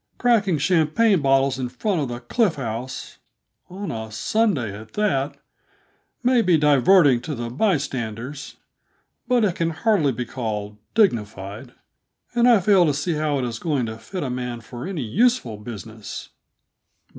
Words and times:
"Cracking 0.17 0.57
champagne 0.57 1.21
bottles 1.21 1.59
in 1.59 1.69
front 1.69 2.01
of 2.01 2.07
the 2.07 2.21
Cliff 2.21 2.55
House 2.55 3.19
on 3.69 3.91
a 3.91 4.11
Sunday 4.11 4.75
at 4.75 4.93
that 4.93 5.37
may 6.23 6.41
be 6.41 6.57
diverting 6.57 7.21
to 7.21 7.35
the 7.35 7.51
bystanders, 7.51 8.55
but 9.27 9.45
it 9.45 9.53
can 9.53 9.69
hardly 9.69 10.11
be 10.11 10.25
called 10.25 10.77
dignified, 10.95 11.73
and 12.33 12.49
I 12.49 12.61
fail 12.61 12.87
to 12.87 12.95
see 12.95 13.13
how 13.13 13.37
it 13.37 13.45
is 13.45 13.59
going 13.59 13.85
to 13.85 13.97
fit 13.99 14.23
a 14.23 14.31
man 14.31 14.61
for 14.61 14.87
any 14.87 15.03
useful 15.03 15.57
business." 15.57 16.29